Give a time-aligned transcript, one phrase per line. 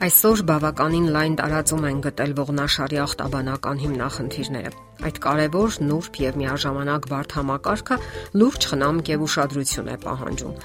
[0.00, 7.34] Այսօր բավականին լայն տարածում են գտել ողնաշարի ախտաբանական հիմնախնդիրները։ Այդ կարևոր, նուրբ եւ միաժամանակ բարդ
[7.36, 7.96] համակարգը
[8.40, 10.56] լուրջ խնամք եւ ուշադրություն է պահանջում։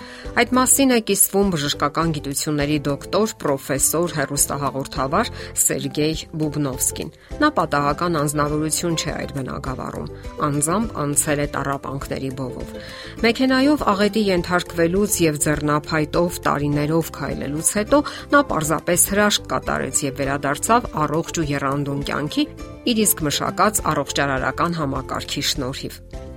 [0.42, 5.32] Այդ մասին է կիսվում բժշկական գիտությունների դոկտոր, պրոֆեսոր, հերոստահաղորդավար
[5.64, 10.12] Սերգեյ Բուբնովսկին։ Նա պատահական անznավորություն չէ այդ բնակավարում։
[10.50, 12.76] Անձամբ անցել է տարապանքների բովով։
[13.24, 18.04] Մեքենայով աղետի ենթարկվելուց եւ ձեռնափայտով տարիներով քայլելուց հետո
[18.36, 22.44] նա պարզապես հրաշք կատարեց եւ վերադարձավ առողջ ու երանդուն կյանքի
[22.92, 25.96] իր իսկ մշակած առողջարարական համակարգի շնորհիվ։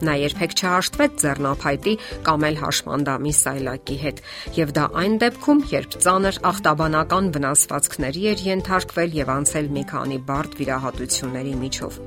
[0.08, 1.94] Նա երբեք չհաշտվեց ձեռնափայտի
[2.28, 4.22] կամ էլ հաշմանդամի սայլակի հետ,
[4.56, 10.56] եւ դա այն դեպքում, երբ ծանր ախտաբանական վնասվածքների էր ենթարկվել եւ անցել մի քանի բարդ
[10.62, 12.00] վիրահատությունների միջով։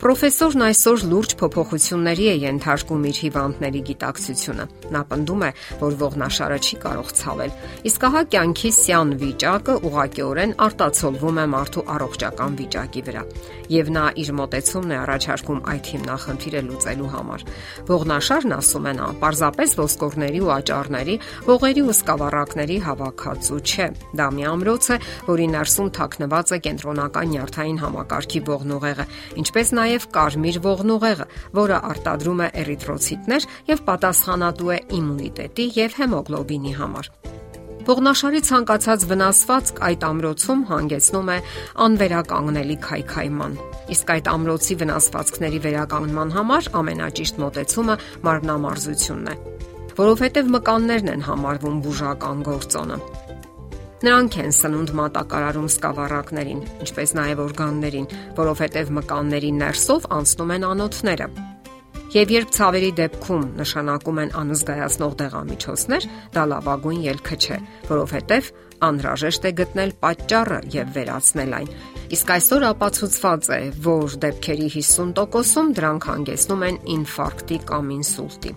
[0.00, 4.64] Պրոֆեսորն այսօր լուրջ փոփոխությունների է ենթարկում իր հիվանդների գիտակցությունը։
[4.96, 5.50] Նա պնդում է,
[5.82, 7.52] որ ողնաշարը չի կարող ցավել,
[7.90, 13.24] իսկ ահա կյանքի սյան վիճակը ուղղակիորեն արտացոլվում է մարդու առողջական վիճակի վրա
[13.70, 17.44] եւ նա իր մտեցումն է առաջարկում այդ հիմնախնդիրը լուծելու համար։
[17.90, 21.14] Ողնաշարն ասում են, պարզապես ոսկորների ու աճառների,
[21.46, 23.86] ողերի ու սկավառակների հավաքածու չէ։
[24.18, 24.96] Դա մի ամրոց է,
[25.30, 29.06] որի ներսում թաքնված է կենտրոնական նյարդային համակարգի ողնուղեղը,
[29.44, 37.10] ինչպես նաեւ կարմիր ողնուղեղը, որը արտադրում է էրիթրոցիտներ եւ պատասխանատու է իմունիտետի եւ հեմոգլոբինի համար։
[37.90, 41.38] Ողնաշարի ցանկացած վնասվածք այդ ամրոցում հանգեցնում է
[41.86, 43.56] անվերականգնելի քայքայման։
[43.96, 47.96] Իսկ այդ ամրոցի վնասվածքների վերականգնման համար ամենաճիշտ մոտեցումը
[48.28, 49.36] մարմնամարզությունն է,
[49.96, 53.00] որովհետև մկաններն են համարվում բուժական գործոնը։
[54.00, 58.06] Նրանք են սնունդ մատակարարում սկավառակներին, ինչպես նաև օրգաններին,
[58.38, 61.26] որովհետև մկանների ներսով անցնում են անոթները։
[62.10, 67.58] Եվ երբ ցավերի դեպքում նշանակում են անզգայացնող դեղամիջոցներ, դա լավագույն ելքը չէ,
[67.90, 68.50] որովհետև
[68.86, 71.72] անհրաժեշտ է գտնել պատճառը եւ վերացնել այն։
[72.10, 78.52] Իսկ այսօր ապացուցված է, որ դեպքերի 50%-ում դրանք հանգեցնում են ինֆարկտի կամ ինսուլտի։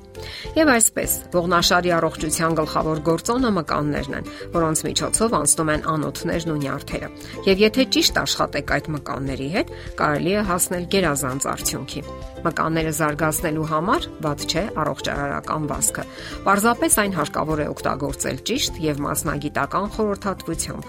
[0.58, 7.10] Եվ այսպես, ողնաշարի առողջության գլխավոր գործոնը մկաններն են, որոնց միջոցով անցնում են անոթներն ու նյարդերը։
[7.50, 12.04] Եվ եթե ճիշտ աշխատեք այդ մկանների հետ, կարելի է հասնել գերազանց արդյունքի։
[12.44, 16.04] Մկանները զարգացնելու համար ված չէ առողջարարական վասկը։
[16.44, 20.86] Պարզապես այն հարկավոր է օգտագործել ճիշտ եւ մասնագիտական խորհրդատվությամբ։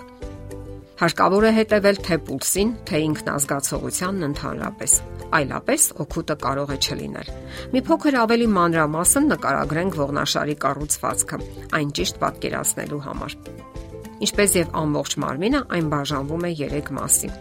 [0.94, 4.92] Հարկավոր է հետևել թե պուլսին, թե ինքնազգացողությանն ընդհանրապես։
[5.34, 7.30] Այլապես օգուտը կարող է չլինել։
[7.74, 11.40] Մի փոքր ավելի մանրամասն նկարագրենք ողնաշարի կառուցվածքը,
[11.80, 13.36] այն ճիշտ պատկերացնելու համար։
[14.24, 17.34] Ինչպես եւ ամբողջ մարմինը, այն բաժանվում է 3 մասի։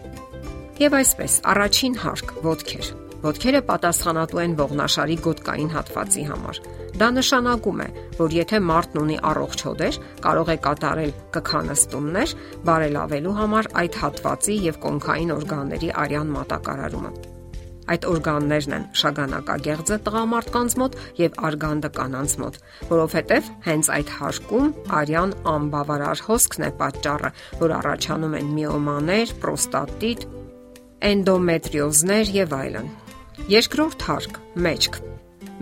[0.82, 6.58] Եվ այսպես, առաջին հարկ՝ ոտքեր Ոտքերը պատասխանատու են ողնաշարի գոտկային հատվածի համար։
[7.00, 7.86] Դա նշանակում է,
[8.18, 12.34] որ եթե մարդն ունի առողջ հոդեր, կարող է կատարել կքանստումներ,
[12.68, 17.12] բարելավելու համար այդ հատվածի եւ կոնքային օրգանների արյան մատակարարումը։
[17.94, 22.58] Այդ օրգաններն են շագանակագեղձը տղամարդկանց մոտ եւ արգանդը կանանց մոտ,
[22.92, 24.70] որովհետեւ հենց այդ հարկում
[25.00, 30.28] արյան անբավարար հոսքն է պատճառը, որ առաջանում են միոմաներ, պրոստատիտ,
[31.12, 32.92] էնդոմետրիոզներ եւ այլն։
[33.34, 34.94] Երկրորդ հարկ՝ մեջք։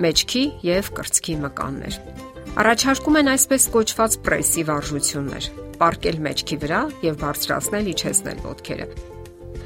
[0.05, 1.95] Մեջքի եւ կրծքի մկաններ։
[2.63, 5.47] Առաջարկում են այսպես կոչված պրեսիվ արժություններ՝
[5.81, 8.87] պարկել մեջքի վրա եւ բարձրացնել իջեցնել ոտքերը։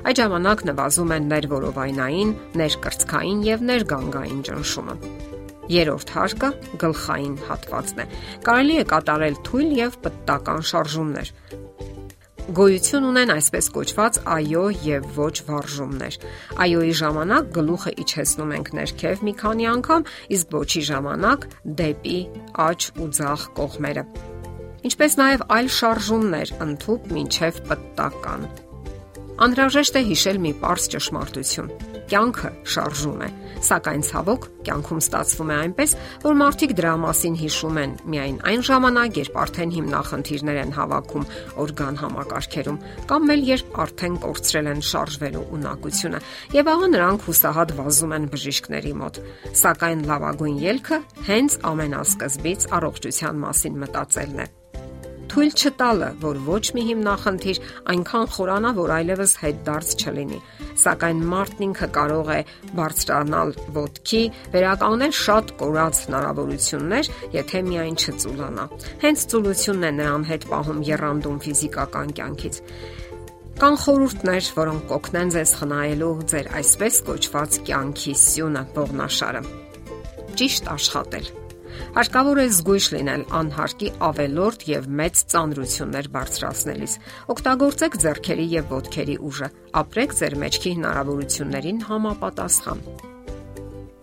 [0.07, 2.31] Այդ ժամանակ նվազում են ներվորովայնային,
[2.63, 4.97] ներկրծքային եւ ներգանգային ճնշումը։
[5.77, 8.07] Երորդ հարկը գլխային հատվածն է։
[8.47, 11.33] Կարելի է կատարել թույլ եւ պտտական շարժումներ,
[12.55, 16.19] գոյություն ունեն այսպես կոչված այո եւ ոչ վարժումներ։
[16.63, 21.49] Այոյի ժամանակ գլուխը իջեցնում ենք ներքև մի քանի անգամ, իսկ ոչի ժամանակ
[21.81, 22.21] դեպի
[22.67, 24.07] աջ ու ձախ կողմերը։
[24.87, 28.49] Ինչպես նաև այլ շարժումներ ընդཐུպ մինչև պտտական։
[29.37, 31.67] Անհրաժեշտ է հիշել մի པարս ճշմարտություն.
[32.09, 33.29] Կյանքը շարժում է,
[33.67, 37.93] սակայն ցավոք կյանքում ստացվում է այնպես, որ մարդիկ դրա մասին հիշում են.
[38.15, 41.29] Միայն այն ժամանակ, երբ արդեն հիմնախնդիրներ են հավաքում
[41.67, 42.81] օրգան համակարգերում,
[43.13, 46.21] կամ էլ երբ արդեն կորցրել են շարժվելու ունակությունը,
[46.57, 49.25] եւ ահա նրանք հուսահատ վազում են բժիշկների մոտ։
[49.67, 54.55] Սակայն լավագույն ելքը հենց ամենասկզբից առողջության մասին մտածելն է
[55.37, 57.59] թույլ չտալը, որ ոչ մի հիմնախնդիր
[57.93, 60.39] այնքան խորանա, որ այլևս հետ դարձ չլինի
[60.81, 62.39] սակայն մարդն ինքը կարող է
[62.79, 64.23] բարձրանալ ոտքի,
[64.55, 68.67] վերականգնել շատ կորած հնարավորություններ, եթե միայն չծուլանա։
[69.05, 72.61] Հենց ծուլությունն է նրան հետ պահում երանդում ֆիզիկական կյանքից։
[73.57, 79.43] Կան խորհուրդներ, որոնք կօգնեն ձեզ խնայելու ձեր այսպես կոչված կյանքի սյունը ողնաշարը։
[80.37, 81.46] Ճիշտ աշխատել
[81.97, 86.97] Հարկավոր է զգույշ լինել անհարկի ավելորտ եւ մեծ ծանրություններ բարձրացնելիս։
[87.33, 89.47] Օգտագործեք ձեռքերի եւ ոտքերի ուժը։
[89.81, 92.83] Ապրեք ձեր մեջքի հնարավորություններին համապատասխան։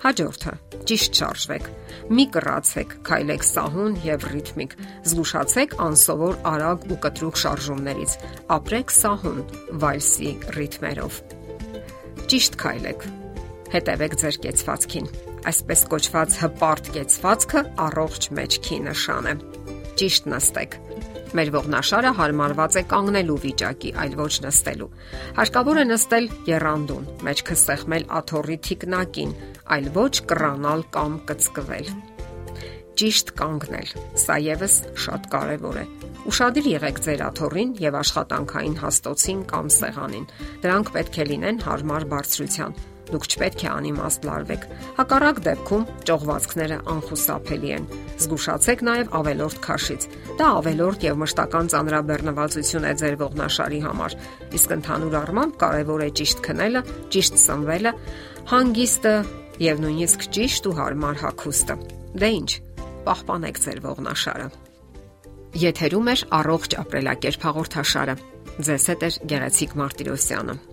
[0.04, 0.54] Հաջորդը՝
[0.90, 1.70] ճիշտ շարժվեք։
[2.18, 4.74] Մի կռացեք, քայլեք սահուն եւ ռիթմիկ։
[5.14, 8.16] Զգուշացեք անսովոր արագ ու կտրուկ շարժումներից։
[8.58, 9.46] Ապրեք սահուն,
[9.86, 11.22] վալսի ռիթմերով։
[12.34, 13.08] Ճիշտ քայլեք։
[13.78, 15.08] Հետևեք ձեր կեցվածքին
[15.44, 19.34] Այսպես կոչված հպարտ կեցվածքը առողջ մեջքի նշան է։
[20.00, 20.78] Ճիշտ նստեք։
[21.36, 24.88] Մեր ողնաշարը հարմարված է կանգնելու վիճակի, այլ ոչ նստելու։
[25.40, 29.36] Հարկավոր է նստել երանդուն, մեջքը սեղմել աթոռի թիկնակին,
[29.76, 31.92] այլ ոչ կռանալ կամ կծկվել։
[33.04, 33.94] Ճիշտ կանգնել։
[34.24, 35.86] Սա եւս շատ կարեւոր է։
[36.30, 40.28] Ուշադիր եղեք ձեր աթոռին եւ աշխատանքային հաստոցին կամ սեղանին։
[40.64, 42.82] Դրանք պետք է լինեն հարմար բարձրության
[43.14, 44.64] Դուք չպետք է անիմաստ լարվեք։
[44.98, 47.86] Հակառակ դեպքում ճողվածքները անխուսափելի են։
[48.24, 50.08] Զգուշացեք նաև ավելորտ քաշից։
[50.40, 54.18] Դա ավելորտ եւ մշտական ծանրաբեռնվածություն է ձեր ողնաշարի համար։
[54.58, 56.84] Իսկ ընդհանուր առմամբ կարևոր է ճիշտ քնելը,
[57.14, 57.94] ճիշտ սնվելը,
[58.54, 59.16] հանգիստը
[59.64, 61.80] եւ նույնիսկ ճիշտ ու հարմար հագուստը։
[62.18, 62.52] Դե ի՞նչ,
[63.06, 64.52] պահպանեք ձեր ողնաշարը։
[65.64, 68.16] Եթերում է առողջ ապրելակերպ հաղորդաշարը։
[68.54, 70.73] Ձեզ հետ է Գեղեցիկ Մարտիրոսյանը։